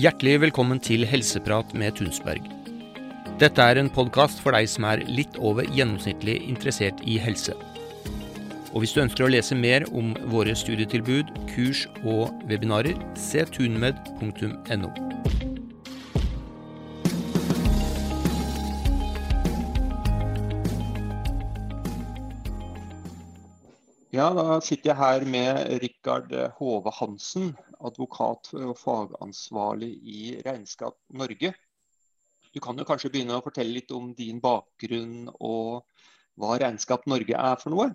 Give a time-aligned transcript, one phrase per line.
[0.00, 2.46] Hjertelig velkommen til Helseprat med Tunsberg.
[3.36, 7.52] Dette er en podkast for deg som er litt over gjennomsnittlig interessert i helse.
[8.72, 14.88] Og hvis du ønsker å lese mer om våre studietilbud, kurs og webinarer, se tunmed.no.
[24.16, 27.52] Ja, da sitter jeg her med Rikard Hove Hansen,
[27.86, 31.52] advokat og fagansvarlig i Regnskap Norge.
[32.50, 35.84] Du kan jo kanskje begynne å fortelle litt om din bakgrunn og
[36.40, 37.90] hva Regnskap Norge er for noe?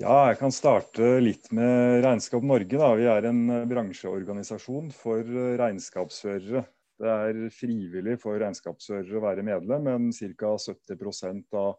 [0.00, 2.78] Ja, jeg kan starte litt med Regnskap Norge.
[2.80, 2.92] Da.
[2.96, 6.64] Vi er en bransjeorganisasjon for regnskapsførere.
[7.02, 10.08] Det er frivillig for regnskapsførere å være medlem, men
[10.38, 10.54] ca.
[10.60, 11.76] 70% av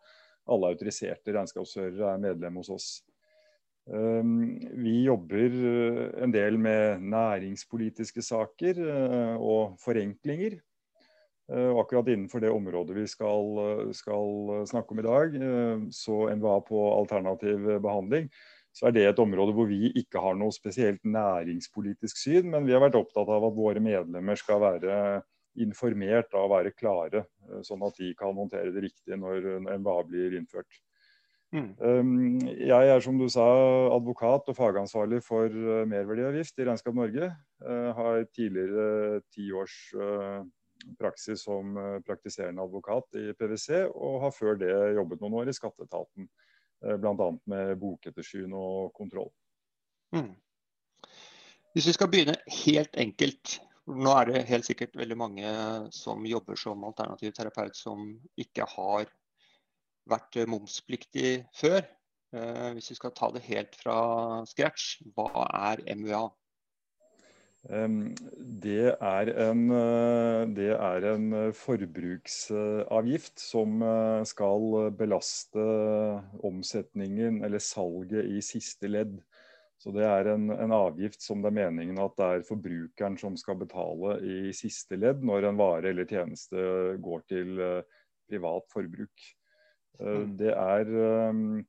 [0.52, 2.88] alle autoriserte regnskapsførere er medlem hos oss.
[3.92, 10.56] Ehm, vi jobber eh, en del med næringspolitiske saker eh, og forenklinger.
[11.52, 13.60] Eh, og akkurat innenfor det området vi skal,
[13.92, 15.36] skal snakke om i dag,
[15.92, 18.30] så NVA på alternativ behandling,
[18.74, 22.74] så er det et område hvor vi ikke har noe spesielt næringspolitisk syn, men vi
[22.74, 24.96] har vært opptatt av at våre medlemmer skal være
[25.62, 27.28] informert og være klare,
[27.68, 30.82] sånn at de kan håndtere det riktig når NVA blir innført.
[31.54, 32.40] Mm.
[32.66, 33.46] Jeg er som du sa
[33.94, 37.30] advokat og fagansvarlig for uh, merverdiavgift i Regnskap Norge.
[37.62, 39.76] Jeg har tidligere ti års
[41.00, 46.28] praksis som praktiserende advokat i PwC, og har før det jobbet noen år i skatteetaten.
[46.84, 47.30] Bl.a.
[47.48, 49.30] med bokettersyn og kontroll.
[50.12, 50.34] Mm.
[51.74, 53.56] Hvis vi skal begynne helt enkelt,
[53.90, 55.54] nå er det helt sikkert veldig mange
[55.96, 59.10] som jobber som alternativ terapeut som ikke har
[60.10, 61.84] vært momspliktig før.
[62.34, 63.98] Eh, hvis vi skal ta det helt fra
[64.50, 66.24] scratch, hva er MUA?
[67.64, 75.68] Det er, en, eh, det er en forbruksavgift som eh, skal belaste
[76.44, 79.22] omsetningen eller salget i siste ledd.
[79.80, 83.38] Så Det er en, en, avgift som det er meningen at det er forbrukeren som
[83.40, 86.58] skal betale i siste ledd når en vare eller tjeneste
[87.04, 87.64] går til
[88.32, 89.26] privat forbruk.
[90.02, 91.62] Uh, det er uh,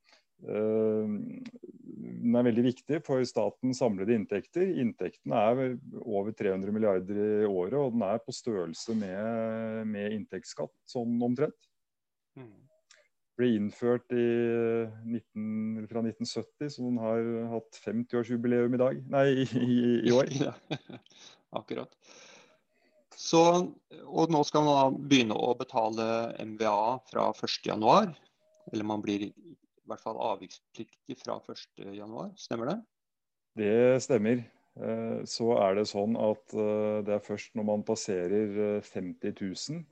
[0.45, 4.67] Den er veldig viktig for statens samlede inntekter.
[4.83, 5.62] Inntektene er
[6.03, 11.71] over 300 milliarder i året, og den er på størrelse med, med inntektsskatt, sånn omtrent.
[12.39, 12.65] Mm
[13.39, 19.01] ble innført 19, fra 1970, så den har hatt 50-årsjubileum i dag.
[19.11, 20.31] Nei, i, i, i år.
[21.59, 21.91] Akkurat.
[23.21, 23.41] Så,
[24.05, 26.07] og nå skal man da begynne å betale
[26.41, 28.15] MVA fra 1.1.
[28.73, 29.33] Eller man blir i
[29.89, 32.35] hvert fall avvikspliktig fra 1.1.
[32.41, 32.79] Stemmer det?
[33.61, 34.45] Det stemmer.
[34.75, 39.37] Eh, så er det sånn at eh, det er først når man passerer 50 eh,
[39.39, 39.85] 000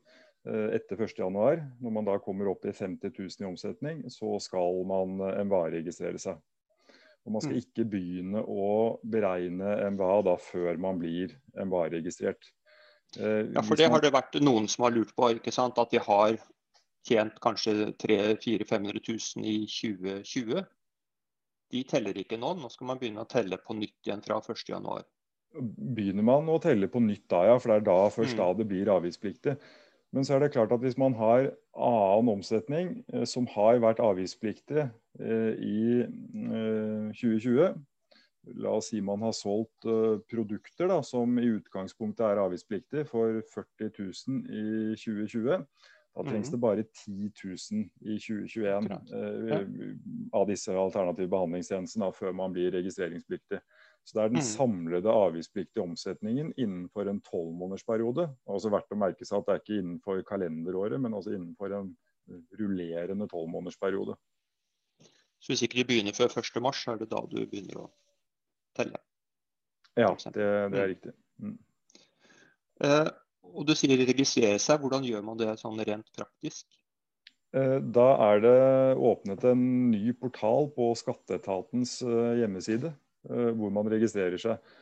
[0.43, 1.61] Eh, etter 1.1.
[1.79, 6.41] Når man da kommer opp i 50 000 i omsetning, så skal man MVA-registrere seg.
[7.23, 7.63] Og Man skal mm.
[7.63, 8.65] ikke begynne å
[9.07, 12.51] beregne MVA da før man blir MVA-registrert.
[13.19, 15.31] Eh, ja, for det har det vært noen som har lurt på.
[15.37, 15.79] ikke sant?
[15.79, 16.39] At de har
[17.07, 19.03] tjent kanskje 300 000-500
[19.37, 20.63] 000 i 2020.
[21.73, 22.55] De teller ikke nå.
[22.61, 25.07] Nå skal man begynne å telle på nytt igjen fra 1.1.
[25.53, 27.57] Begynner man å telle på nytt da, ja.
[27.61, 28.41] For det er da først mm.
[28.41, 29.57] da det blir avgiftspliktig.
[30.13, 34.03] Men så er det klart at hvis man har annen omsetning eh, som har vært
[34.05, 37.73] avgiftspliktig eh, i eh, 2020,
[38.43, 43.41] la oss si man har solgt eh, produkter da, som i utgangspunktet er avgiftspliktig for
[43.55, 44.65] 40 000 i
[44.99, 45.67] 2020,
[46.13, 46.55] da trengs mhm.
[46.55, 49.63] det bare 10 000 i 2021 eh,
[50.37, 53.63] av disse alternative behandlingstjenestene før man blir registreringspliktig.
[54.05, 54.49] Så Det er den mm.
[54.49, 58.27] samlede avgiftspliktige omsetningen innenfor en tolvmånedersperiode.
[58.51, 61.93] Også verdt å merke seg at det er ikke innenfor kalenderåret, men også innenfor en
[62.59, 64.17] rullerende tolvmånedersperiode.
[65.43, 67.87] Så hvis ikke du begynner før 1.3, er det da du begynner å
[68.77, 69.01] telle?
[69.99, 70.93] Ja, det, det er mm.
[70.95, 71.13] riktig.
[71.43, 71.59] Mm.
[72.87, 73.11] Eh,
[73.53, 74.81] og du sier registrere seg.
[74.81, 76.67] Hvordan gjør man det sånn rent praktisk?
[77.53, 78.59] Eh, da er det
[78.97, 82.95] åpnet en ny portal på skatteetatens eh, hjemmeside.
[83.29, 84.79] Eh, hvor man registrerer seg.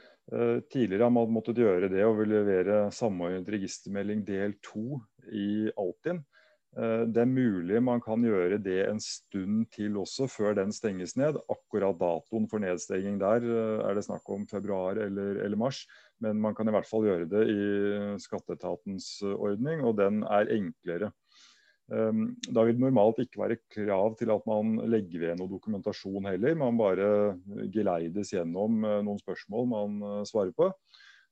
[0.71, 5.01] Tidligere har man måttet gjøre det og vil levere samordnet registermelding del to
[5.35, 6.21] i Altinn.
[6.79, 11.17] Eh, det er mulig man kan gjøre det en stund til også, før den stenges
[11.19, 11.41] ned.
[11.51, 13.47] Akkurat datoen for nedstenging der
[13.89, 15.83] er det snakk om februar eller, eller, mars.
[16.21, 17.63] Men man kan i hvert fall gjøre det i
[18.23, 21.11] skatteetatens ordning, og den er enklere.
[21.91, 26.29] Ehm, da vil det normalt ikke være krav til at man legger ved noe dokumentasjon
[26.31, 26.59] heller.
[26.59, 27.09] Man bare
[27.75, 30.71] geleides gjennom eh, noen spørsmål man eh, svarer på.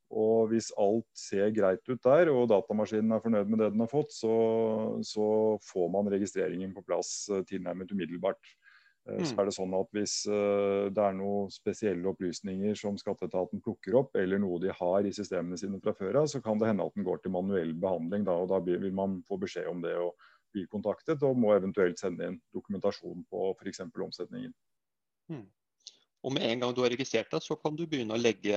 [0.08, 3.90] Og hvis alt ser greit ut der, og datamaskinen er fornøyd med det den har
[3.90, 4.32] fått, så,
[5.04, 5.26] så
[5.68, 8.40] får man registreringen på plass eh, tilnærmet umiddelbart.
[9.08, 9.42] Eh, så mm.
[9.42, 14.16] er det sånn at Hvis uh, det er noen spesielle opplysninger som skatteetaten plukker opp,
[14.16, 16.96] eller noe de har i systemene sine fra før av, så kan det hende at
[16.96, 18.24] den går til manuell behandling.
[18.28, 20.16] Da, og da vil man få beskjed om det og
[20.56, 23.84] bli kontaktet, og må eventuelt sende inn dokumentasjon på f.eks.
[23.92, 24.56] omsetningen.
[25.28, 25.46] Mm.
[26.24, 28.56] Og Med en gang du har registrert deg, så kan du begynne å legge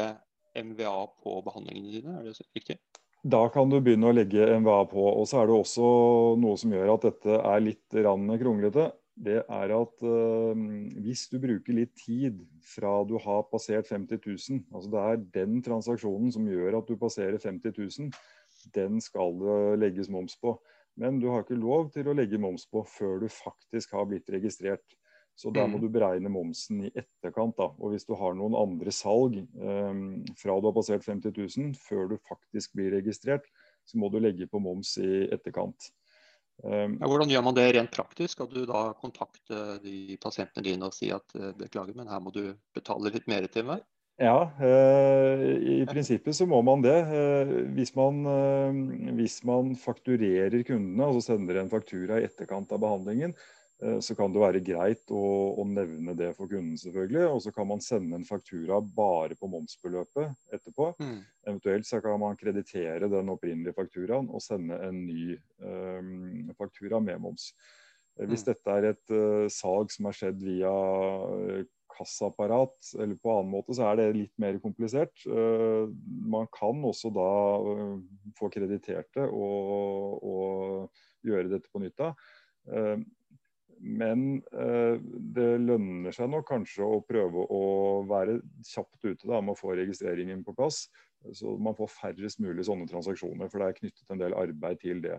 [0.57, 2.79] MVA på behandlingene dine, er det riktig?
[3.21, 5.03] Da kan du begynne å legge MVA på.
[5.13, 5.91] Og så er det også
[6.41, 8.01] noe som gjør at dette er litt
[8.41, 8.89] kronglete
[9.21, 10.61] det er at øh,
[11.03, 15.59] hvis du bruker litt tid fra du har passert 50 000, altså det er den
[15.65, 18.11] transaksjonen som gjør at du passerer 50 000,
[18.75, 20.55] den skal det legges moms på.
[20.99, 24.29] Men du har ikke lov til å legge moms på før du faktisk har blitt
[24.31, 24.97] registrert.
[25.39, 25.85] Så der må mm.
[25.85, 27.55] du beregne momsen i etterkant.
[27.57, 27.71] da.
[27.79, 32.11] Og hvis du har noen andre salg um, fra du har passert 50 000 før
[32.11, 33.47] du faktisk blir registrert,
[33.87, 35.89] så må du legge på moms i etterkant.
[36.61, 38.35] Um, ja, hvordan gjør man det rent praktisk?
[38.35, 42.33] Skal du da kontakte de pasientene dine og si at uh, beklager, men her må
[42.35, 42.43] du
[42.75, 43.81] betale litt mer til meg?
[44.21, 46.93] Ja, eh, i prinsippet så må man det.
[46.93, 48.19] Eh, hvis, man,
[49.17, 54.29] hvis man fakturerer kundene, altså sender en faktura i etterkant av behandlingen, Eh, så kan
[54.29, 55.21] det være greit å,
[55.57, 57.23] å, nevne det for kunden, selvfølgelig.
[57.33, 60.91] Og så kan man sende en faktura bare på momsbeløpet etterpå.
[61.01, 61.19] Mm.
[61.47, 65.33] Eventuelt så kan man kreditere den opprinnelige fakturaen og sende en ny
[65.65, 67.49] um, faktura med moms.
[68.19, 68.49] Eh, hvis mm.
[68.51, 71.61] dette er et uh, salg som er skjedd via uh,
[71.91, 75.25] kassaapparat eller på annen måte, så er det litt mer komplisert.
[75.25, 75.89] Uh,
[76.29, 77.31] man kan også da
[78.37, 82.15] få kreditert det og, og, gjøre dette på nytt av.
[83.81, 84.97] Men eh,
[85.35, 87.61] det lønner seg nok kanskje å prøve å
[88.09, 88.37] være
[88.67, 90.85] kjapt ute da, med å få registreringen på plass.
[91.37, 95.01] Så man får færrest mulig sånne transaksjoner, for det er knyttet en del arbeid til
[95.03, 95.17] det.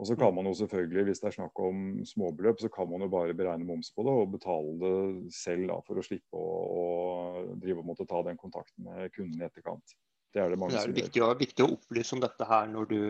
[0.00, 0.38] Og så kan mm.
[0.38, 3.68] man jo selvfølgelig, Hvis det er snakk om småbeløp, så kan man jo bare beregne
[3.68, 6.84] moms på det og betale det selv da, for å slippe å, å
[7.60, 9.96] drive og måtte ta den kontakten med kunden i etterkant.
[10.32, 11.36] Det er det mange det er som viktig, gjør.
[11.42, 13.00] viktig å opplyse om dette her når du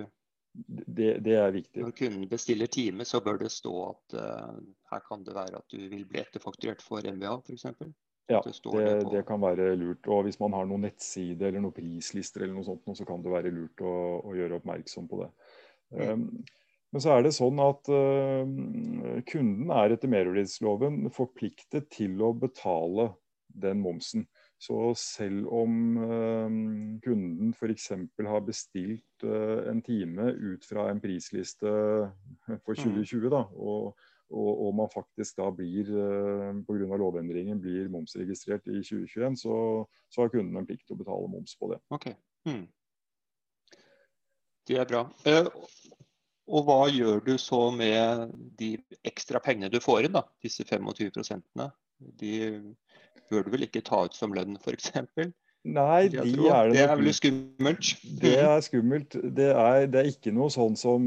[0.52, 1.82] det, det, er viktig.
[1.85, 4.61] Når kunden bestiller time, så bør det stå at uh,
[4.93, 7.67] her kan det være at du vil bli etterfakturert for MVA f.eks.
[8.31, 10.06] Ja, det, det, det, kan være lurt.
[10.06, 13.32] Og hvis man har noen nettsider eller noen prislister, eller noe sånt, så kan det
[13.32, 15.31] være lurt å, å gjøre oppmerksom på det.
[15.91, 16.02] Mm.
[16.11, 16.61] Um,
[16.91, 18.44] men så er det sånn at uh,
[19.31, 23.12] kunden er etter merverdighetsloven forpliktet til å betale
[23.50, 24.26] den momsen.
[24.60, 26.48] Så selv om uh,
[27.00, 27.86] kunden f.eks.
[28.28, 31.70] har bestilt uh, en time ut fra en prisliste
[32.66, 33.30] for 2020, mm.
[33.32, 33.96] da, og,
[34.30, 36.96] og, og, man faktisk da blir eh, pga.
[37.00, 39.56] lovendringen blir momsregistrert i 2021, så,
[40.08, 41.80] så, har kunden en plikt til å betale moms på det.
[41.90, 42.12] Ok,
[42.46, 42.62] hmm.
[44.68, 45.08] Det er bra.
[46.50, 48.75] Og hva gjør du så med de
[49.06, 51.70] ekstra pengene du får inn, da, disse 25 prosentene?
[52.20, 52.35] De
[53.31, 54.91] bør du vel ikke ta ut som lønn, f.eks.?
[55.61, 56.17] Nei, de
[56.49, 57.91] er det, det er vel skummelt?
[58.23, 59.17] Det er skummelt.
[59.20, 61.05] Det er, det er, ikke noe sånn som,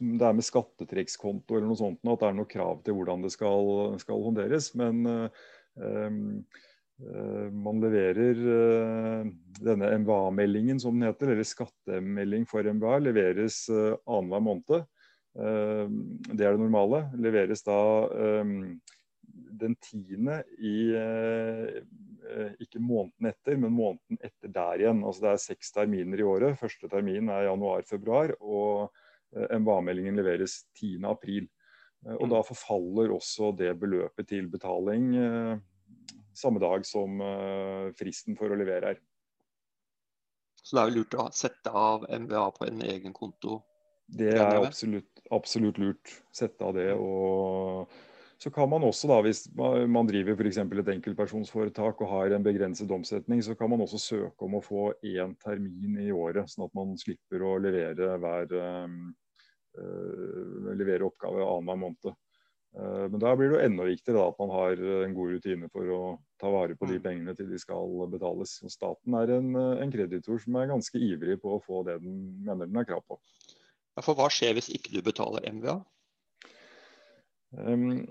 [0.00, 3.30] det er med skattetrekkskonto eller noe sånt, at det er noe krav til hvordan det
[3.34, 4.72] skal, skal håndteres.
[4.78, 5.46] Men uh,
[7.52, 9.26] man leverer uh,
[9.58, 14.88] denne MVA-meldingen, som den heter, eller skattemelding for MVA, leveres uh, annenhver måned.
[15.32, 17.06] Det er det normale.
[17.16, 17.78] Leveres da
[19.62, 25.02] den tiende i eh, ikke måneden etter, men måneden etter der igjen.
[25.06, 26.58] Altså Det er seks terminer i året.
[26.60, 28.92] Første termin er januar-februar, og
[29.36, 31.42] eh, MVA-meldingen leveres 10.4.
[31.42, 32.48] Eh, og da mm.
[32.50, 35.12] forfaller også det beløpet til betaling
[36.38, 37.20] samme dag som
[37.98, 39.02] fristen for å levere er.
[40.62, 43.60] Så det er jo lurt å sette av MVA på en egen konto?
[44.06, 46.16] Det er absolutt, absolutt lurt.
[46.34, 46.92] Sette av det.
[46.94, 47.90] og
[48.42, 50.56] så kan man også, da, hvis man driver f.eks.
[50.58, 54.88] et enkeltpersonsforetak og har en begrenset omsetning, så kan man også søke om å få
[55.06, 58.96] én termin i året, sånn at man slipper å levere hver uh,
[60.74, 62.18] levere oppgave annenhver måned.
[62.72, 65.70] Uh, men da blir det jo enda viktigere da, at man har en god rutine
[65.72, 66.02] for å
[66.40, 67.04] ta vare på de mm.
[67.04, 68.56] pengene til de skal betales.
[68.64, 72.20] Og staten er en, en kreditor som er ganske ivrig på å få det den
[72.46, 73.20] mener den har krav på.
[73.92, 75.80] Ja, for hva skjer hvis ikke du betaler MVA?
[77.52, 78.06] Um,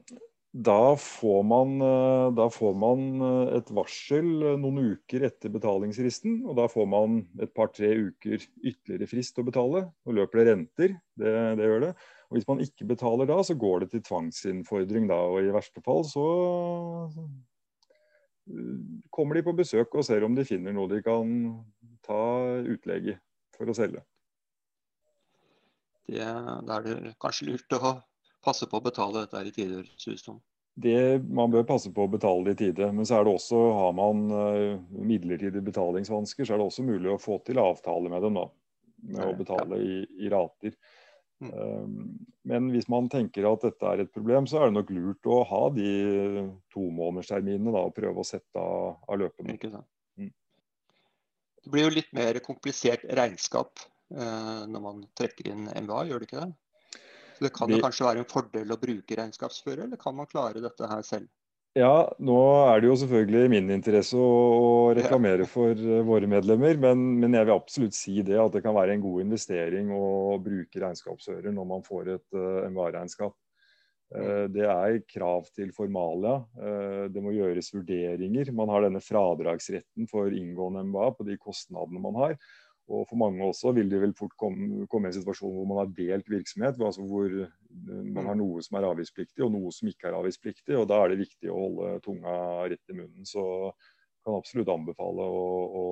[0.51, 6.41] da får, man, eh, da får man eh, et varsel eh, noen uker etter betalingsfristen.
[6.44, 9.86] Og da får man et par-tre uker ytterligere frist å betale.
[10.03, 11.94] Og løper det renter, det, det, gjør det.
[12.31, 15.19] Og hvis man ikke betaler da, så går det til tvangsinnfordring da.
[15.27, 16.25] Og i verste fall så
[19.13, 21.27] kommer de på besøk og ser om de finner noe de kan
[22.07, 22.21] ta
[22.63, 23.17] utlegg i
[23.55, 24.01] for å selge.
[26.07, 28.00] Det, da er det kanskje lurt å
[28.43, 30.39] passe på å betale dette i tide, synes det
[30.73, 32.91] det, man bør passe på å betale det i tide.
[32.95, 37.11] Men så er det også, har man uh, midlertidige betalingsvansker, så er det også mulig
[37.11, 38.39] å få til avtale med dem.
[38.39, 38.47] da,
[39.11, 40.77] Med å betale i, i, rater.
[41.41, 41.51] Mm.
[41.57, 45.29] Um, men hvis man tenker at dette er et problem, så er det nok lurt
[45.29, 45.91] å ha de
[46.74, 49.57] tomånedersterminene og prøve å sette av, av løpene.
[50.21, 50.31] Mm.
[51.62, 56.29] Det blir jo litt mer komplisert regnskap uh, når man trekker inn MVA, gjør det
[56.29, 57.01] ikke det?
[57.38, 60.62] Så det kan jo kanskje være en fordel å bruke regnskapsfører, eller kan man klare
[60.62, 61.29] dette her selv?
[61.78, 62.38] Ja, nå
[62.68, 67.38] er det jo selvfølgelig min interesse å, å reklamere for uh, våre medlemmer, men, men,
[67.38, 71.56] jeg vil absolutt si det at det kan være en god investering å bruke regnskapsfører
[71.56, 73.38] når man får et uh, eh, MVA-regnskap.
[74.12, 76.42] Uh, eh, det er krav til formalia.
[77.08, 78.51] Det må gjøres vurderinger.
[78.51, 82.36] Man har denne fradragsretten for inngående MVA på de kostnadene man har.
[82.92, 85.82] Og for mange også vil de vel fort komme, komme i en situasjon hvor man
[85.84, 86.80] har delt virksomhet.
[86.82, 87.51] Altså hvor eh,
[88.16, 90.75] man har noe som er avgiftspliktig og noe som ikke er avgiftspliktig.
[90.78, 92.36] og Da er det viktig å holde tunga
[92.72, 93.28] rett i munnen.
[93.28, 95.48] Så jeg kan absolutt anbefale å,
[95.82, 95.86] å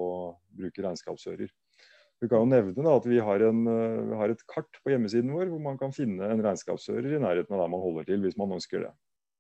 [0.60, 1.52] bruke regnskapsører.
[2.20, 4.92] Vi kan jo nevne da, at vi har, en, eh, vi har, et kart på
[4.92, 8.20] hjemmesiden vår hvor man kan finne en regnskapsfører i nærheten av der man holder til,
[8.26, 8.92] hvis man ønsker det.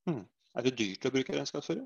[0.07, 0.21] Mm.
[0.55, 1.83] Er det dyrt å bruke regnskapsfører?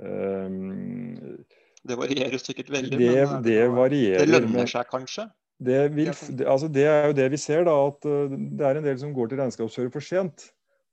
[0.00, 1.44] Um,
[1.84, 2.96] det varierer sikkert veldig.
[2.96, 5.28] Det, men det, varierer, det lønner seg kanskje?
[5.60, 6.08] Det, vil,
[6.48, 9.12] altså det, er jo det vi ser, da, at uh, det er en del som
[9.12, 10.46] går til regnskapsfører for sent.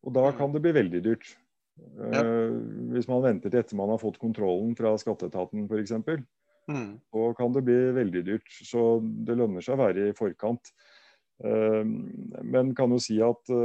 [0.04, 0.34] Og da mm.
[0.40, 1.30] kan det bli veldig dyrt.
[2.12, 2.24] Ja.
[2.26, 2.58] Uh,
[2.92, 5.96] hvis man venter til etter man har fått kontrollen fra skatteetaten f.eks.,
[6.68, 6.92] mm.
[7.00, 8.60] så kan det bli veldig dyrt.
[8.68, 10.74] Så det lønner seg å være i forkant.
[11.40, 11.88] Uh,
[12.44, 13.56] men kan jo si at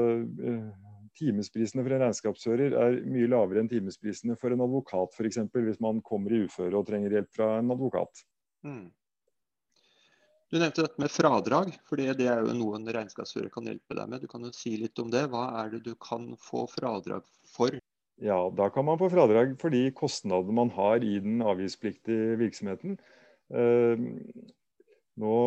[1.19, 5.43] timesprisene for en regnskapsfører er mye lavere enn timesprisene for en advokat, f.eks.
[5.51, 8.23] hvis man kommer i uføre og trenger hjelp fra en advokat.
[8.63, 8.87] Mm.
[10.53, 14.11] Du nevnte dette med fradrag, for det er jo noe en regnskapsfører kan hjelpe deg
[14.13, 14.21] med.
[14.21, 15.23] Du kan jo si litt om det.
[15.33, 17.79] Hva er det du kan få fradrag for?
[18.21, 22.99] Ja, Da kan man få fradrag for de kostnadene man har i den avgiftspliktige virksomheten.
[23.49, 23.97] Uh,
[25.25, 25.39] nå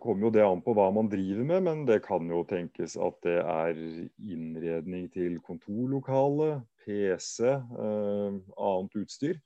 [0.00, 3.20] kommer jo det an på hva man driver med, men det kan jo tenkes at
[3.24, 3.76] det er
[4.16, 9.38] innredning til kontorlokale, PC, eh, annet utstyr.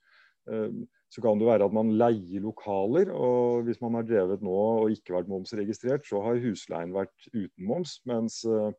[1.09, 3.11] Eh, så kan det være at man leier lokaler.
[3.11, 7.65] og Hvis man har drevet nå og ikke vært momsregistrert, så har husleien vært uten
[7.65, 8.01] moms.
[8.05, 8.71] Mens eh,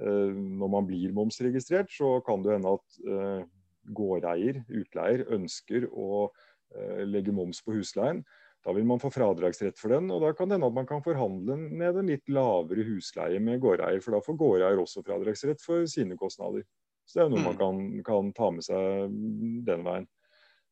[0.00, 3.46] når man blir momsregistrert, så kan det hende at eh,
[3.94, 6.30] gårdeier, utleier, ønsker å
[6.74, 8.24] eh, legge moms på husleien.
[8.60, 11.00] Da vil man få fradragsrett for den, og da kan det hende at man kan
[11.00, 15.86] forhandle ned en litt lavere husleie med gårdeier, for da får gårdeier også fradragsrett for
[15.88, 16.66] sine kostnader.
[17.08, 17.46] Så det er noe mm.
[17.48, 19.16] man kan, kan, ta med seg
[19.64, 20.04] den veien.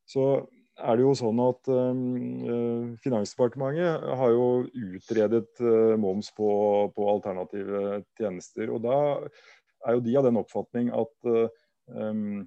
[0.04, 0.26] Så
[0.78, 6.50] er det jo sånn at uh, Finansdepartementet har jo utredet uh, moms på,
[6.94, 8.70] på, alternative tjenester.
[8.74, 8.98] Og da
[9.86, 11.46] er jo de av den oppfatning at uh,
[11.94, 12.44] um,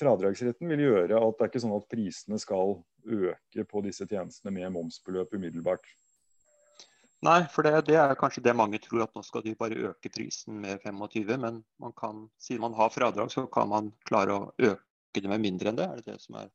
[0.00, 4.54] fradragsretten vil gjøre at det er ikke sånn at prisene skal øke på disse tjenestene
[4.54, 5.84] med momsbeløp umiddelbart.
[7.24, 10.10] Nei, for det, det, er kanskje det mange tror, at nå skal de bare øke
[10.12, 11.30] prisen med 25.
[11.40, 15.40] Men man kan, siden man har fradrag, så kan man klare å øke det med
[15.40, 15.86] mindre enn det.
[15.88, 16.50] Er det det som er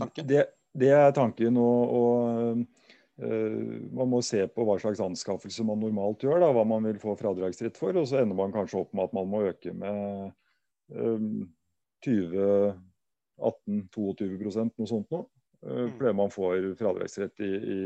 [0.00, 0.28] tanken?
[0.30, 1.58] Det, det er tanken.
[1.60, 2.62] og, og
[3.22, 6.98] uh, man må se på hva slags anskaffelse man normalt gjør, da, hva man vil
[7.02, 7.96] få fradragsrett for.
[8.00, 10.32] Og så ender man kanskje opp med at man må øke med
[10.94, 11.46] um,
[12.04, 12.74] 20
[13.34, 14.52] 18-22 noe
[14.88, 15.24] sånt noe.
[15.64, 15.94] Uh, mm.
[15.96, 17.80] Fordi man får fradragsrett i, i,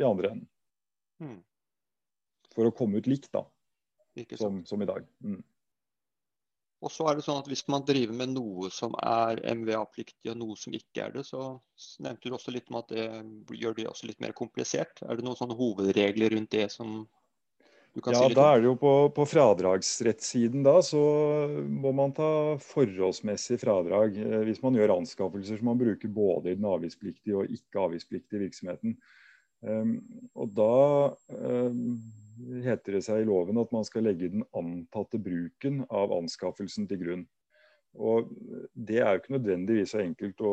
[0.00, 0.48] i andre enden.
[1.20, 1.38] Mm.
[2.54, 3.44] For å komme ut likt, da.
[4.36, 5.04] Som, som, i dag.
[5.22, 5.38] Mm.
[6.80, 10.38] Og så er det sånn at Hvis man driver med noe som er MVA-pliktig og
[10.40, 11.52] noe som ikke er det, så
[12.00, 13.06] nevnte du også litt om at det
[13.60, 15.02] gjør det også litt mer komplisert.
[15.04, 18.24] Er det noen sånne hovedregler rundt det som du ja, si litt om?
[18.24, 21.02] Ja, da er det jo på, på fradragsrettssiden da, så
[21.68, 22.30] må man ta
[22.64, 27.58] forholdsmessig fradrag eh, hvis man gjør anskaffelser som man bruker både i den avgiftspliktige og
[27.58, 28.96] ikke avgiftspliktige virksomheten.
[29.60, 29.98] Um,
[30.32, 30.74] og da
[31.36, 31.98] um,
[32.64, 37.02] heter det seg i loven at man skal legge den antatte bruken av anskaffelsen til
[37.04, 37.28] grunn.
[37.98, 38.28] Og
[38.74, 40.52] Det er jo ikke nødvendigvis så enkelt å,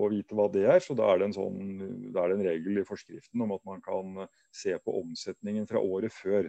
[0.00, 0.80] å, vite hva det er.
[0.80, 4.24] så Da er sånn, da er det en regel i forskriften om at man kan
[4.54, 6.48] se på omsetningen fra året før.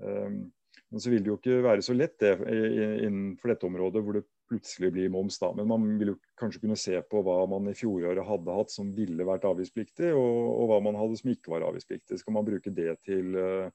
[0.00, 0.46] Um,
[0.92, 4.26] men så vil det jo ikke være så lett det innenfor dette området hvor det
[4.46, 5.38] plutselig blir moms.
[5.42, 8.72] da, Men man vil jo kanskje kunne se på hva man i fjoråret hadde hatt
[8.72, 12.20] som ville vært avgiftspliktig, og, og hva man hadde som ikke var avgiftspliktig.
[12.20, 13.72] Skal man bruke det til uh,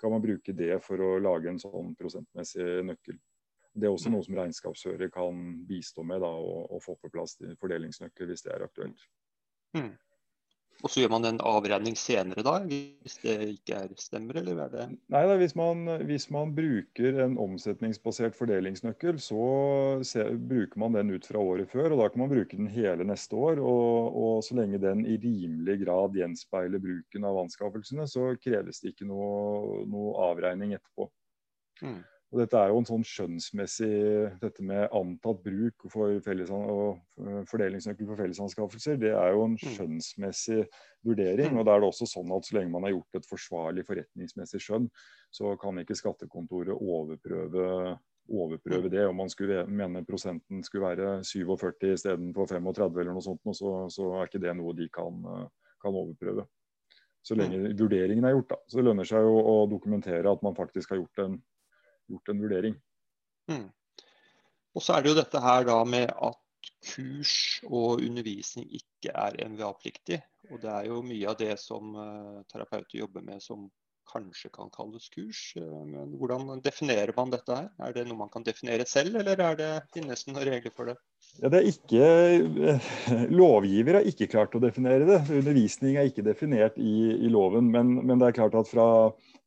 [0.00, 3.18] kan man bruke det for å lage en sånn prosentmessig nøkkel.
[3.74, 7.34] Det er også noe som regnskapsfører kan bistå med da, og, og få på plass
[7.60, 9.06] fordelingsnøkkel hvis det er aktuelt.
[9.74, 9.94] Mm.
[10.82, 14.72] Og så gjør man en avregning senere da, hvis det ikke er stemmer, eller er
[14.72, 19.44] det Nei da, hvis man, hvis man bruker en omsetningsbasert fordelingsnøkkel, så
[20.04, 21.94] se, bruker man den ut fra året før.
[21.94, 23.62] og Da kan man bruke den hele neste år.
[23.64, 28.92] Og, og så lenge den i rimelig grad gjenspeiler bruken av anskaffelsene, så kreves det
[28.92, 31.08] ikke noe, noe avregning etterpå.
[31.84, 32.02] Mm.
[32.34, 33.88] Og dette er jo en sånn skjønnsmessig
[34.40, 39.60] Dette med antatt bruk for og eh, fordelingsnøkkel for fellesanskaffelser, det er jo en mm.
[39.76, 40.64] skjønnsmessig
[41.06, 41.52] vurdering.
[41.54, 41.60] Mm.
[41.60, 44.64] og da er det også sånn at Så lenge man har gjort et forsvarlig forretningsmessig
[44.66, 44.90] skjønn,
[45.30, 47.94] så kan ikke skattekontoret overprøve,
[48.26, 48.92] overprøve mm.
[48.96, 49.06] det.
[49.12, 54.10] Om man skulle mene prosenten skulle være 47 istedenfor 35 eller noe sånt, så, så
[54.18, 55.22] er ikke det noe de kan,
[55.86, 56.48] kan overprøve.
[57.24, 58.50] Så lenge vurderingen er gjort.
[58.50, 58.62] da.
[58.66, 61.42] Så Det lønner seg jo å dokumentere at man faktisk har gjort en
[62.10, 62.78] gjort en vurdering.
[63.50, 63.68] Mm.
[64.74, 66.40] Og så er det jo dette her da med at
[66.84, 70.20] kurs og undervisning ikke er NVA-pliktig.
[70.50, 73.68] Og det er jo mye av det som uh, terapeuter jobber med som
[74.14, 75.40] kanskje kan kalles kurs.
[75.58, 77.68] Uh, men hvordan definerer man dette her?
[77.82, 80.90] Er det noe man kan definere selv, eller er det, finnes det noen regler for
[80.90, 80.96] det?
[81.42, 82.08] Ja, det ikke,
[82.70, 82.90] uh,
[83.34, 85.20] Lovgiver har ikke klart å definere det.
[85.40, 87.70] Undervisning er ikke definert i, i loven.
[87.74, 88.88] Men, men, det er klart at fra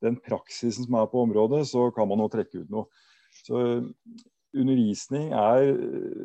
[0.06, 2.90] den praksisen som er på området, så kan man nå trekke ut noe.
[3.46, 3.62] Så
[4.58, 5.72] undervisning er,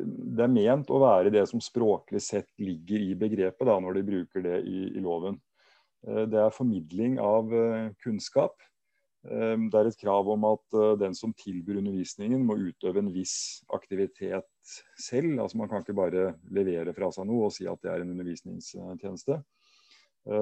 [0.03, 4.05] det er ment å være det som språklig sett ligger i begrepet da, når de
[4.07, 5.37] bruker det i, i loven.
[6.07, 8.59] Eh, det er formidling av eh, kunnskap.
[9.23, 13.63] Eh, det er et krav om at den som tilbyr undervisningen må utøve en viss
[13.73, 15.37] aktivitet selv.
[15.39, 18.15] Altså Man kan ikke bare levere fra seg noe og si at det er en
[18.15, 19.41] undervisningstjeneste.
[20.23, 20.37] Det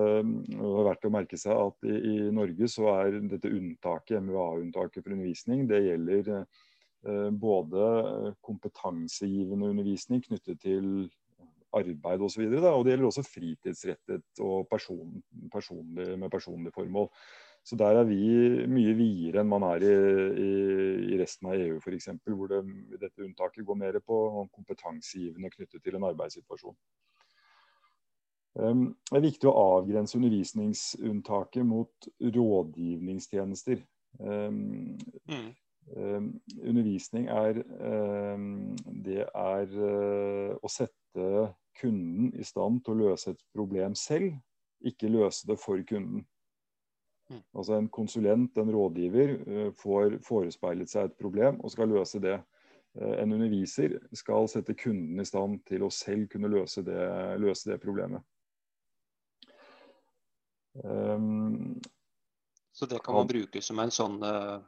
[0.61, 5.63] er verdt å merke seg at i, Norge så er dette unntaket, MUA-unntaket for undervisning,
[5.65, 6.43] det gjelder
[7.41, 7.87] både
[8.45, 10.91] kompetansegivende undervisning knyttet til
[11.77, 12.43] arbeid osv.
[12.47, 15.21] Og, så og det gjelder også fritidsrettet og person,
[15.53, 17.09] personlig, med personlig formål.
[17.63, 18.21] Så der er vi
[18.71, 19.91] mye videre enn man er i,
[20.41, 20.53] i,
[21.13, 22.63] i resten av EU f.eks., hvor det,
[22.97, 24.17] dette unntaket går mer på
[24.55, 26.77] kompetansegivende knyttet til en arbeidssituasjon.
[28.59, 33.85] Ehm, det er viktig å avgrense undervisningsunntaket mot rådgivningstjenester.
[34.25, 34.97] Ehm,
[35.29, 35.51] mm.
[35.89, 36.27] Ehm,
[36.61, 37.57] undervisning er
[39.03, 41.25] Det er eh, å sette
[41.81, 44.35] kunden i stand til å løse et problem selv,
[44.85, 46.25] ikke løse det for kunden.
[47.31, 47.43] Mm.
[47.55, 52.39] Altså En konsulent, en rådgiver, eh, får forespeilet seg et problem og skal løse det.
[52.95, 56.99] Eh, en underviser skal sette kunden i stand til å selv kunne løse det,
[57.39, 58.23] løse det problemet.
[60.83, 61.81] Um,
[62.71, 64.61] så det kan man bruke som en sånn uh,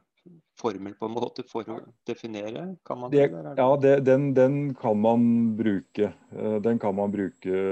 [0.60, 2.66] formel på en måte for å definere?
[2.86, 5.26] Kan man det, det ja, det, den, den, kan man
[5.58, 6.12] bruke.
[6.34, 7.62] Uh, den kan man bruke.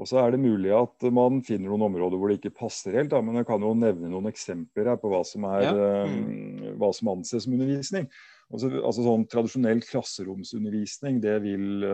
[0.00, 3.12] Og så er det mulig at man finner noen områder hvor det ikke passer helt.
[3.12, 6.06] Da, men jeg kan jo nevne noen eksempler her på hva som, er, ja.
[6.08, 6.78] mm.
[6.80, 8.08] hva som anses som undervisning.
[8.52, 11.84] Altså, altså sånn Tradisjonell klasseromsundervisning det vil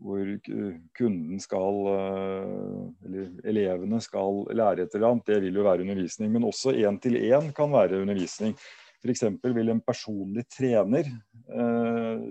[0.00, 0.28] hvor
[0.96, 6.32] kunden skal, eh, eller elevene skal lære et eller annet, det vil jo være undervisning.
[6.32, 8.56] Men også én-til-én kan være undervisning.
[9.00, 9.24] F.eks.
[9.44, 12.24] vil en personlig trener eh,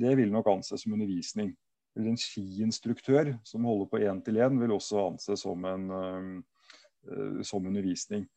[0.00, 1.54] Det vil nok anses som undervisning.
[1.96, 8.28] Eller en skiinstruktør som holder på én-til-én, vil også anses som, en, eh, som undervisning.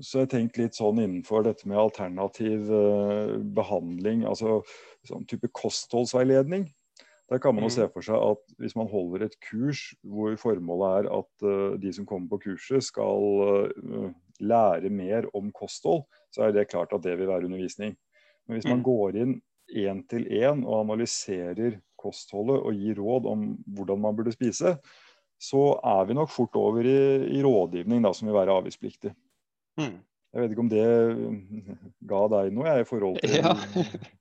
[0.00, 2.70] Så jeg har tenkt litt sånn innenfor dette med alternativ
[3.52, 4.62] behandling, altså
[5.04, 6.64] sånn type kostholdsveiledning.
[7.30, 7.76] Der kan man jo mm.
[7.76, 11.92] se for seg at hvis man holder et kurs hvor formålet er at uh, de
[11.94, 14.08] som kommer på kurset skal uh,
[14.42, 16.02] lære mer om kosthold,
[16.34, 17.94] så er det klart at det vil være undervisning.
[18.48, 18.86] Men hvis man mm.
[18.88, 19.36] går inn
[19.70, 24.74] én til én og analyserer kostholdet og gir råd om hvordan man burde spise,
[25.40, 27.00] så er vi nok fort over i,
[27.38, 29.14] i rådgivning da, som vil være avgiftspliktig.
[29.78, 30.00] Mm.
[30.30, 30.86] Jeg vet ikke om det
[32.10, 33.54] ga deg noe jeg, i forhold til Ja,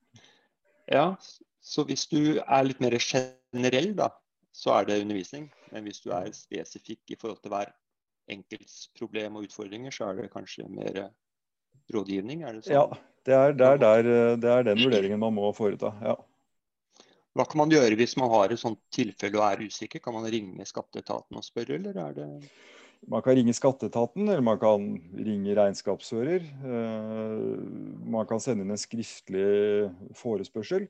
[0.97, 1.05] ja
[1.61, 4.09] så hvis du er litt mer generell, da,
[4.55, 5.49] så er det undervisning.
[5.73, 7.73] Men hvis du er spesifikk i forhold til hver
[8.31, 11.09] enkelts problem og utfordringer, så er det kanskje mer
[11.93, 12.43] rådgivning?
[12.45, 12.75] Er det sånn?
[12.77, 12.85] Ja,
[13.27, 15.93] det er, det, er der, det er, den vurderingen man må foreta.
[16.05, 16.17] ja.
[17.37, 20.01] Hva kan man gjøre hvis man har et sånt tilfelle og er usikker?
[20.03, 22.27] Kan man ringe skatteetaten og spørre, eller er det
[23.07, 26.43] man kan ringe skatteetaten, eller man kan ringe regnskapsfører.
[26.43, 27.61] Eh,
[28.11, 29.87] man kan sende inn en skriftlig
[30.19, 30.89] forespørsel.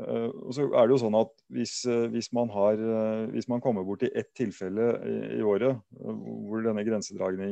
[0.00, 3.48] Eh, og så er det jo sånn at hvis, eh, hvis, man, har, eh, hvis
[3.50, 6.84] man kommer bort til ett tilfelle i, i året hvor, denne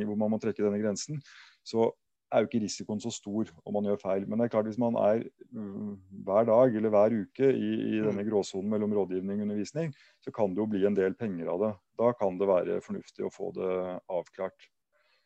[0.09, 1.20] hvor man må trekke denne grensen,
[1.66, 1.90] så
[2.31, 4.24] er jo ikke risikoen så stor om man gjør feil.
[4.24, 7.94] Men det er klart hvis man er mm, hver dag eller hver uke i, i
[7.98, 8.05] mm.
[8.07, 9.90] denne gråsonen mellom rådgivning og undervisning,
[10.22, 11.72] så kan det jo bli en del penger av det.
[12.00, 13.72] Da kan det være fornuftig å få det
[14.14, 14.70] avklart.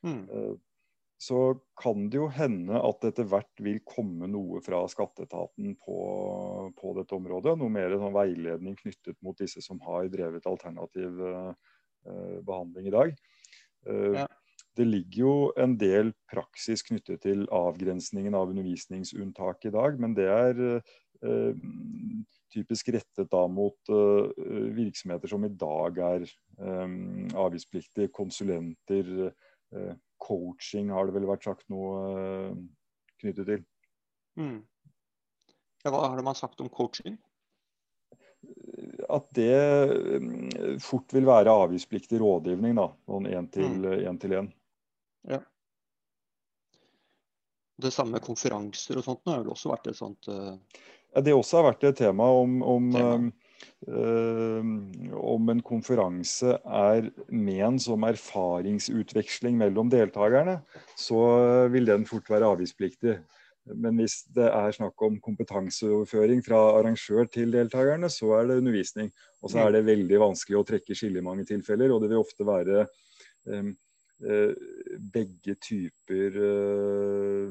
[0.05, 0.25] Mm.
[1.25, 5.77] Eh, så kan det jo hende at det etter hvert vil komme noe fra skatteetaten
[5.81, 5.99] på,
[6.77, 7.57] på dette området.
[7.59, 11.53] Noe mer sånn veiledning knyttet mot disse som har drevet alternativ uh,
[12.45, 13.15] behandling i dag.
[13.89, 14.27] Uh, ja.
[14.75, 20.27] Det ligger jo en del praksis knyttet til avgrensningen av undervisningsunntak i dag, men det
[20.27, 21.63] er uh,
[22.55, 23.91] typisk rettet da mot
[24.77, 26.27] virksomheter som i dag er
[27.35, 29.09] avgiftspliktige, konsulenter,
[30.23, 32.57] coaching har det vel vært sagt noe uh,
[33.23, 33.63] knyttet til.
[34.41, 34.59] Mm.
[35.85, 37.19] Ja, hva har man sagt om coaching?
[39.09, 39.55] At det
[40.19, 40.29] um,
[40.83, 42.91] fort vil være avgiftspliktig rådgivning, da.
[43.09, 44.49] Sånn én til én.
[44.49, 44.53] Mm.
[45.35, 45.41] Ja.
[47.81, 50.55] Det samme med konferanser og sånt nå har vel også vært et sånt uh...
[51.11, 53.17] ja, Det også har vært et tema om, om tema.
[53.19, 53.44] Um, Eh,
[53.85, 60.59] om en konferanse er ment som erfaringsutveksling mellom deltakerne,
[60.97, 61.21] så
[61.73, 63.19] vil den fort være avgiftspliktig.
[63.73, 69.09] Men hvis det er snakk om kompetanseoverføring fra arrangør til deltakerne, så er det undervisning.
[69.41, 72.21] Og så er det veldig vanskelig å trekke skille i mange tilfeller, og det vil
[72.21, 72.85] ofte være
[73.49, 73.71] um,
[74.25, 74.53] uh,
[75.15, 77.49] begge typer uh,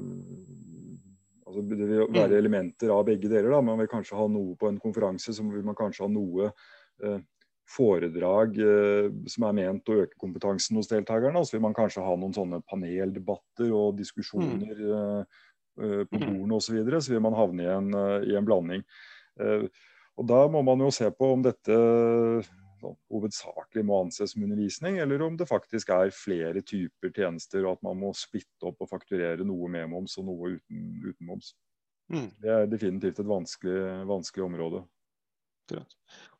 [1.53, 2.39] Altså, det vil være mm.
[2.39, 3.51] elementer av begge deler.
[3.53, 3.61] Da.
[3.61, 7.19] Man vil kanskje ha noe på en konferanse, så vil man kanskje ha noe eh,
[7.69, 11.45] foredrag eh, som er ment å øke kompetansen hos deltakerne.
[11.45, 14.97] Så vil man kanskje ha noen sånne paneldebatter og diskusjoner mm.
[14.97, 15.41] eh,
[15.83, 16.25] eh på mm.
[16.25, 16.67] bordene osv.
[16.67, 18.85] Så, videre, så vil man havne i en, eh, i en blanding.
[19.41, 19.69] Eh,
[20.17, 21.77] og Da må man jo se på om dette
[23.11, 27.85] hovedsakelig må anses som undervisning, eller om det faktisk er flere typer tjenester, og at
[27.87, 31.53] man må splitte opp og fakturere noe med moms og noe uten, uten moms.
[32.11, 32.29] Mm.
[32.43, 34.83] Det er definitivt et vanskelig, vanskelig område.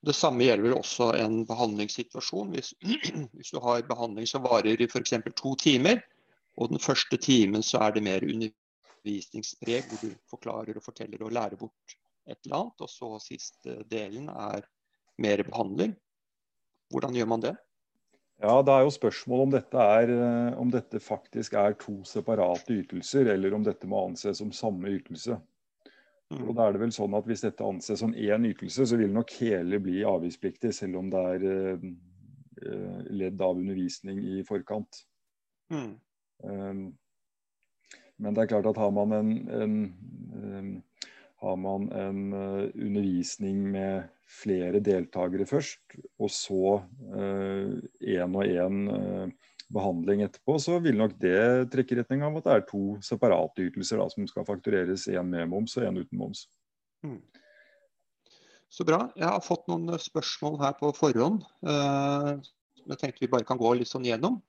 [0.04, 2.52] Det samme gjelder også en behandlingssituasjon.
[2.54, 2.74] Hvis,
[3.38, 5.16] hvis du har behandling som varer i f.eks.
[5.40, 6.04] to timer,
[6.60, 11.34] og den første timen så er det mer undervisningspreg, hvor du forklarer og forteller og
[11.34, 11.98] lærer bort
[12.30, 14.68] et eller annet, og så siste delen er
[15.22, 15.96] mer behandling.
[16.94, 17.56] Hvordan gjør man det?
[18.44, 22.74] Ja, Det er jo spørsmål om dette, er, eh, om dette faktisk er to separate
[22.74, 25.40] ytelser, eller om dette må anses som samme ytelse.
[26.34, 26.50] Mm.
[26.50, 29.14] Og da er det vel sånn at Hvis dette anses som én ytelse, så vil
[29.14, 35.06] nok hele bli avgiftspliktig, selv om det er eh, ledd av undervisning i forkant.
[35.72, 35.94] Mm.
[36.44, 36.98] Um,
[38.20, 39.76] men det er klart at har man en, en
[40.36, 40.84] um,
[41.44, 46.80] har man en uh, undervisning med flere deltakere først, og så
[47.14, 52.38] én uh, og én uh, behandling etterpå, så vil nok det trekke i retning av
[52.40, 56.00] at det er to separate ytelser da, som skal faktureres, én med moms og én
[56.00, 56.46] uten moms.
[57.06, 57.20] Mm.
[58.74, 59.04] Så bra.
[59.20, 61.44] Jeg har fått noen spørsmål her på forhånd.
[61.62, 62.40] Uh,
[62.90, 64.40] jeg tenkte vi bare kan gå litt sånn gjennom.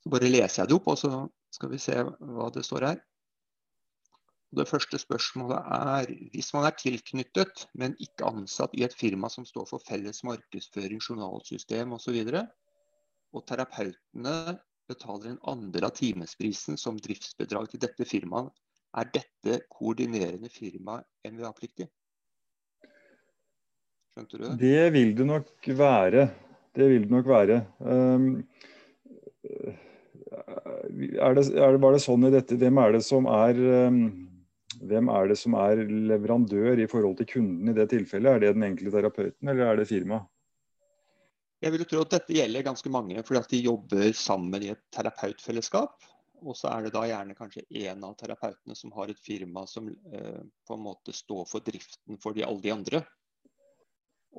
[0.00, 3.00] Så bare leser jeg det opp, og så skal vi se hva det står her.
[4.50, 9.46] Det første spørsmålet er hvis man er tilknyttet, men ikke ansatt i et firma som
[9.46, 12.42] står for felles markedsføring, journalsystem osv., og, så
[13.38, 14.56] og terapeutene
[14.90, 18.50] betaler en andel av timesprisen som driftsbedrag til dette firmaet,
[18.98, 21.86] er dette koordinerende firma MVA-pliktig?
[24.10, 24.80] Skjønte du det?
[24.96, 26.24] Vil det nok være.
[26.74, 27.60] Det vil det nok være.
[27.78, 28.42] Um,
[30.90, 34.02] er det, er det, var det sånn i dette Hvem er det som er um,
[34.80, 38.32] hvem er det som er leverandør i forhold til kunden i det tilfellet?
[38.32, 40.24] Er det den enkelte terapeuten, eller er det firmaet?
[41.60, 44.80] Jeg vil tro at dette gjelder ganske mange, fordi at de jobber sammen i et
[44.96, 46.06] terapeutfellesskap.
[46.40, 49.90] Og så er det da gjerne kanskje én av terapeutene som har et firma som
[49.90, 53.02] eh, på en måte står for driften for de, alle de andre.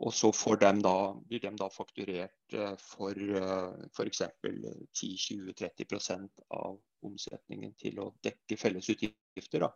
[0.02, 4.24] Og så dem da, blir de da fakturert eh, for eh, f.eks.
[4.42, 9.68] 10-20-30% av omsetningen til å dekke fellesutgifter.
[9.68, 9.70] da.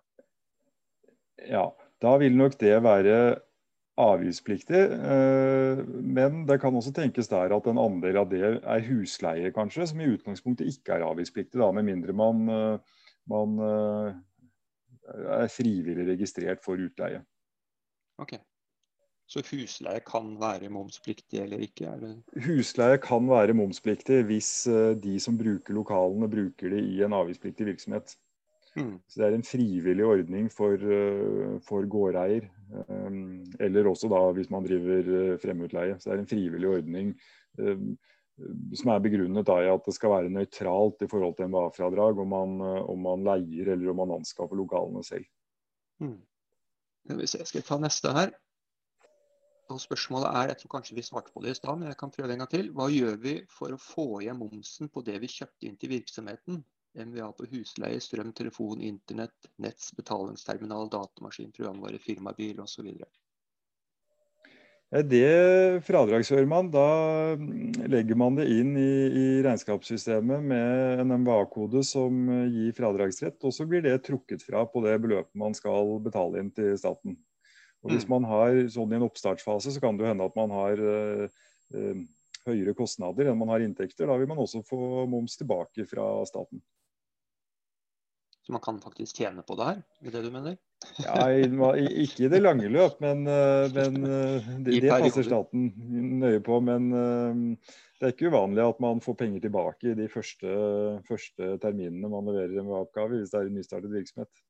[1.43, 1.67] Ja,
[2.02, 3.17] da vil nok det være
[4.02, 4.82] avgiftspliktig.
[4.91, 9.88] Eh, men det kan også tenkes der at en andel av det er husleie, kanskje,
[9.91, 12.98] som i utgangspunktet ikke er avgiftspliktig, da, med mindre man, eh,
[13.32, 14.17] man eh,
[15.39, 17.24] er frivillig registrert for utleie.
[18.21, 18.38] Ok.
[19.26, 21.89] Så husleie kan være momspliktig eller ikke?
[22.45, 24.52] Husleie kan være momspliktig hvis
[25.02, 28.13] de som bruker lokalene, bruker det i en avgiftspliktig virksomhet.
[28.75, 28.99] Mm.
[29.07, 32.49] Så Det er en frivillig ordning for, eh, for gårdeier.
[32.89, 35.95] Um, eller også da hvis man driver eh, fremutleie.
[35.99, 37.15] Så det er en frivillig ordning.
[37.57, 37.97] Um,
[38.75, 42.27] som er begrunnet da i at det skal være nøytralt i forhold til MVA-fradrag om,
[42.27, 45.23] man, om man leier eller om man anskaffer lokalene selv.
[46.03, 46.19] Mm.
[47.15, 48.33] Jeg skal ta neste her.
[49.71, 52.11] Og spørsmålet er, jeg tror kanskje vi svarte på det i stad, men jeg kan
[52.11, 52.67] prøve en gang til.
[52.75, 56.59] Hva gjør vi for å få igjen momsen på det vi kjøpte inn til virksomheten?
[56.95, 62.91] MVA på husleie, strøm, telefon, internett, netts, betalingsterminal, datamaskin, programvare, firmabil osv.
[64.95, 66.69] Det fradragsfører man.
[66.71, 66.88] Da
[67.89, 73.65] legger man det inn i, i regnskapssystemet med en MVA-kode som gir fradragsrett, og så
[73.67, 77.17] blir det trukket fra på det beløpet man skal betale inn til staten.
[77.84, 78.13] Og Hvis mm.
[78.15, 82.05] man har sånn i en oppstartsfase, så kan det hende at man har uh,
[82.47, 84.08] høyere kostnader enn man har inntekter.
[84.08, 86.63] Da vil man også få moms tilbake fra staten.
[88.45, 90.58] Så man kan faktisk tjene på det her, er det du mener?
[91.01, 95.71] Ja, ikke i det lange løp, men, eh, men eh, det, det passer staten
[96.21, 96.60] nøye på.
[96.62, 100.51] Men eh, det er ikke uvanlig at man får penger tilbake i de første,
[101.08, 104.45] første terminene man leverer en oppgave, hvis det er en nystartet virksomhet.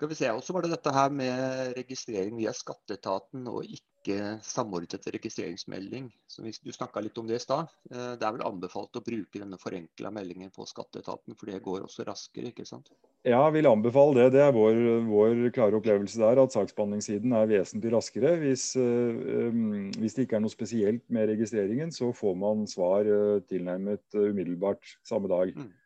[0.00, 4.40] Skal vi se, også var det dette her med registrering via skatteetaten og ikke ikke
[4.44, 6.08] samordnet registreringsmelding.
[6.28, 7.68] Så hvis du snakka litt om det i stad.
[7.92, 11.84] Eh, det er vel anbefalt å bruke denne forenkla meldingen på skatteetaten, for det går
[11.84, 12.90] også raskere, ikke sant?
[13.20, 14.38] Ja, jeg vil anbefale det.
[14.38, 18.32] Det er vår, vår klare opplevelse der, at saksbehandlingssiden er vesentlig raskere.
[18.40, 23.42] Hvis, um, hvis, det ikke er noe spesielt med registreringen, så får man svar uh,
[23.50, 25.52] tilnærmet umiddelbart samme dag.
[25.52, 25.76] Mm.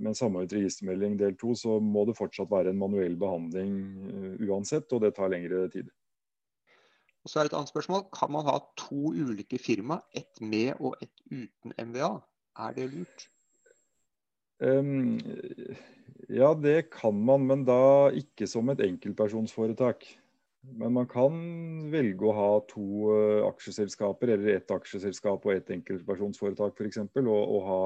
[0.00, 3.76] Men samordnet registermelding del to, så må det fortsatt være en manuell behandling
[4.48, 5.92] uansett, og det tar lengre tid.
[7.24, 8.06] Og så er det et annet spørsmål.
[8.16, 12.14] Kan man ha to ulike firma, ett med og ett uten MVA?
[12.58, 13.28] Er det lurt?
[14.60, 15.20] Um,
[16.28, 20.04] ja, det kan man, men da ikke som et enkeltpersonsforetak.
[20.62, 21.36] Men man kan
[21.92, 27.00] velge å ha to uh, aksjeselskaper, eller ett aksjeselskap og ett enkeltpersonsforetak f.eks.
[27.22, 27.80] Og, og ha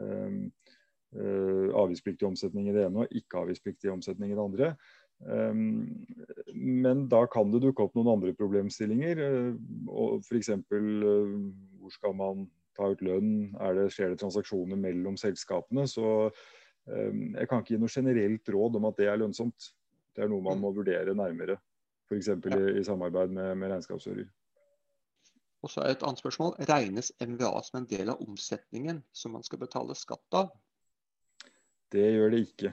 [0.00, 0.46] um,
[1.16, 4.72] uh, avgiftspliktig omsetning i det ene og ikke avgiftspliktig omsetning i det andre.
[5.28, 6.06] Ehm,
[6.54, 9.20] men da kan det dukke opp noen andre problemstillinger.
[9.26, 9.50] Eh,
[10.24, 10.52] F.eks.
[10.54, 11.34] Eh,
[11.80, 12.46] hvor skal man
[12.78, 13.50] ta ut lønn?
[13.76, 15.86] Det, skjer det transaksjoner mellom selskapene?
[15.90, 16.06] Så
[16.88, 19.72] ehm, jeg kan ikke gi noe generelt råd om at det er lønnsomt.
[20.16, 20.64] Det er noe man mm.
[20.64, 21.60] må vurdere nærmere.
[22.10, 22.32] F.eks.
[22.32, 24.28] I, i samarbeid med, med regnskapsfører.
[25.60, 26.54] Og så er et annet spørsmål.
[26.70, 30.54] Regnes MVA som en del av omsetningen som man skal betale skatt av?
[31.92, 32.72] Det gjør det ikke.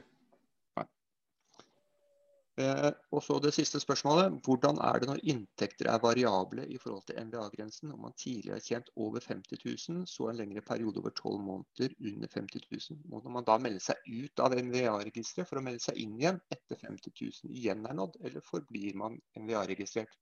[2.57, 4.39] Eh, og så det siste spørsmålet.
[4.45, 7.91] Hvordan er det når inntekter er variable i forhold til MVA-grensen?
[7.93, 11.93] Om man tidligere har tjent over 50 000, så en lengre periode over 12 måneder
[11.99, 12.99] under 50 000.
[13.05, 16.81] Må man da melde seg ut av MVA-registeret for å melde seg inn igjen etter
[16.81, 20.17] 50 000 igjen er nådd, eller forblir man MVA-registrert?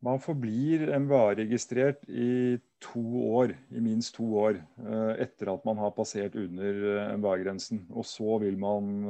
[0.00, 3.02] Man forblir MVA-registrert i to
[3.34, 7.84] år, i minst to år, eh, etter at man har passert under eh, MVA-grensen.
[7.92, 9.04] Og så vil man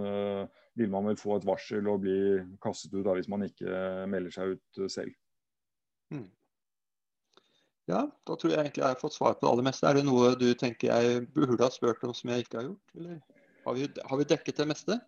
[0.81, 2.19] vil man vel få et varsel og bli
[2.65, 5.13] kastet ut da, hvis man ikke melder seg ut selv.
[6.11, 6.29] Mm.
[7.91, 9.87] Ja, da tror jeg egentlig jeg har fått svar på det aller meste.
[9.89, 12.93] Er det noe du tenker jeg burde ha spurt om som jeg ikke har gjort?
[12.99, 13.17] Eller
[13.67, 14.99] har vi, har vi dekket det meste?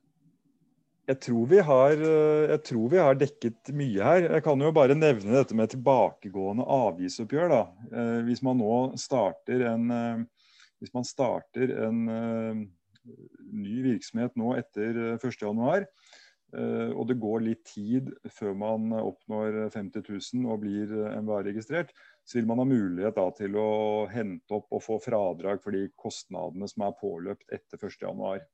[1.10, 4.26] Jeg tror, har, jeg tror, vi har, dekket mye her.
[4.36, 7.50] Jeg kan jo bare nevne dette med tilbakegående avgiftsoppgjør.
[7.50, 7.62] Da.
[7.90, 12.62] Eh, hvis man nå starter en, eh, hvis man starter en eh,
[13.04, 15.86] ny virksomhet nå etter 1.1.
[15.86, 21.18] Eh, eh, og det går litt tid før man oppnår 50 000 og blir eh,
[21.22, 21.92] MVA-registrert,
[22.24, 23.68] så vil man ha mulighet da, til å
[24.12, 28.48] hente opp og få fradrag for de kostnadene som er påløpt etter 1.1.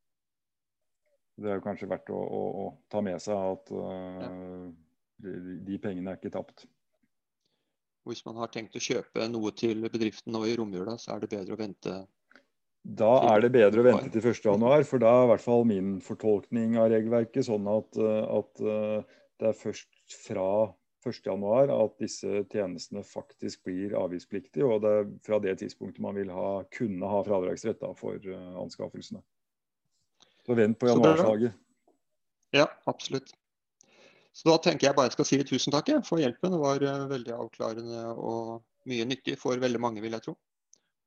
[1.38, 4.64] Det er jo kanskje verdt å, å, å, ta med seg at uh,
[5.22, 5.34] de,
[5.68, 6.64] de, pengene er ikke tapt.
[8.08, 11.30] Hvis man har tenkt å kjøpe noe til bedriften nå i romjula, så er det
[11.36, 11.94] bedre å vente
[12.82, 15.96] da er det bedre å vente til 1.1, for da er i hvert fall min
[16.04, 20.50] fortolkning av regelverket sånn at, eh, at eh, det er først fra
[21.04, 24.66] 1.1 at disse tjenestene faktisk blir avgiftspliktige.
[24.66, 28.56] Og det er fra det tidspunktet man vil ha, kunne ha fradragsrett da, for uh,
[28.64, 29.22] anskaffelsene.
[30.46, 31.54] Så vent på januarslaget.
[32.56, 33.30] Ja, absolutt.
[34.34, 36.54] Så da tenker jeg bare jeg skal si tusen takk for hjelpen.
[36.54, 40.36] Det var veldig avklarende og mye nyttig for veldig mange, vil jeg tro.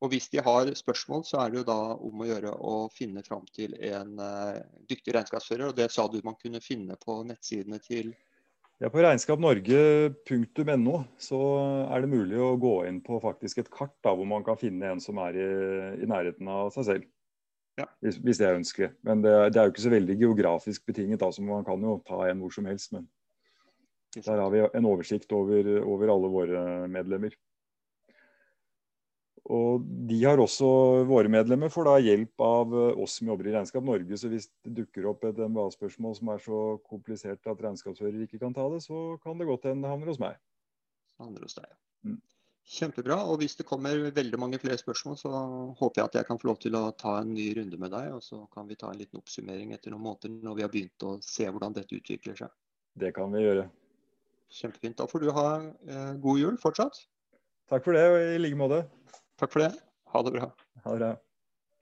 [0.02, 3.22] Og Hvis de har spørsmål, så er det jo da om å gjøre å finne
[3.22, 4.58] fram til en uh,
[4.90, 5.68] dyktig regnskapsfører.
[5.70, 8.10] og Det sa du man kunne finne på nettsidene til
[8.82, 11.40] ja, På regnskapnorge.no så
[11.86, 14.96] er det mulig å gå inn på faktisk et kart da, hvor man kan finne
[14.96, 15.50] en som er i,
[16.02, 17.06] i nærheten av seg selv.
[17.78, 17.86] Ja.
[18.02, 18.90] Hvis, hvis, det er ønskelig.
[19.06, 21.22] Men det, det, er jo ikke så veldig geografisk betinget.
[21.22, 22.90] Da, så Man kan jo ta en hvor som helst.
[22.98, 23.06] Men
[24.18, 27.38] der har vi en oversikt over, over alle våre medlemmer.
[29.52, 30.68] Og de har også,
[31.10, 34.20] Våre medlemmer får da hjelp av eh, oss som jobber i Regnskap Norge.
[34.20, 38.56] Så hvis det dukker opp et MBA-spørsmål som er så komplisert at regnskapsfører ikke kan
[38.56, 40.38] ta det, så kan det godt hende det havner hos meg.
[41.20, 41.74] Handler hos deg.
[42.08, 42.22] Mm.
[42.72, 43.18] Kjempebra.
[43.28, 45.32] Og hvis det kommer veldig mange flere spørsmål, så
[45.82, 48.12] håper jeg at jeg kan få lov til å ta en ny runde med deg.
[48.16, 51.08] Og så kan vi ta en liten oppsummering etter noen måneder når vi har begynt
[51.08, 52.54] å se hvordan dette utvikler seg.
[53.02, 53.68] Det kan vi gjøre.
[54.52, 55.00] Kjempefint.
[55.00, 57.04] Da får du ha eh, god jul fortsatt.
[57.72, 58.82] Takk for det, og i like måte.
[59.42, 59.72] Takk for det.
[60.14, 60.52] Ha det bra.
[60.84, 61.16] Ha det bra.